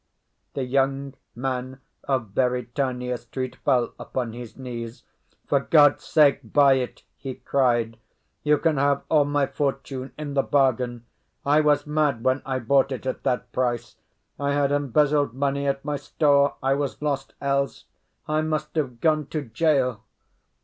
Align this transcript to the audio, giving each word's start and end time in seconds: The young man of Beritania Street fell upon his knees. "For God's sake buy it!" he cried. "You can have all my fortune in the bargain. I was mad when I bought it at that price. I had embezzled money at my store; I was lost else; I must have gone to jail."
The 0.55 0.63
young 0.63 1.13
man 1.35 1.79
of 2.05 2.33
Beritania 2.33 3.19
Street 3.19 3.57
fell 3.57 3.93
upon 3.99 4.33
his 4.33 4.57
knees. 4.57 5.03
"For 5.45 5.59
God's 5.59 6.05
sake 6.05 6.39
buy 6.43 6.73
it!" 6.77 7.03
he 7.17 7.35
cried. 7.35 7.99
"You 8.41 8.57
can 8.57 8.77
have 8.77 9.03
all 9.09 9.25
my 9.25 9.45
fortune 9.45 10.11
in 10.17 10.33
the 10.33 10.41
bargain. 10.41 11.05
I 11.45 11.61
was 11.61 11.85
mad 11.85 12.23
when 12.23 12.41
I 12.47 12.57
bought 12.57 12.91
it 12.91 13.05
at 13.05 13.21
that 13.21 13.51
price. 13.51 13.97
I 14.39 14.53
had 14.53 14.71
embezzled 14.71 15.35
money 15.35 15.67
at 15.67 15.85
my 15.85 15.97
store; 15.97 16.55
I 16.63 16.73
was 16.73 16.99
lost 16.99 17.35
else; 17.39 17.85
I 18.27 18.41
must 18.41 18.75
have 18.77 19.01
gone 19.01 19.27
to 19.27 19.43
jail." 19.43 20.01